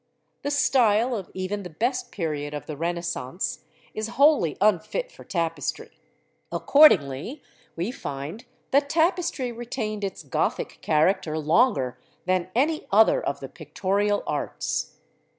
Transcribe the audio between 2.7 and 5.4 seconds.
Renaissance is wholly unfit for